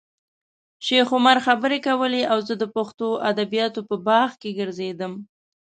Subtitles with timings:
[0.85, 5.13] شیخ عمر خبرې کولې او زه د پښتو ادبیاتو په باغ کې ګرځېدم.